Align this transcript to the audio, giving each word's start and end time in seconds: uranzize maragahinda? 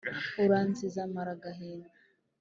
uranzize 0.43 1.01
maragahinda? 1.13 1.89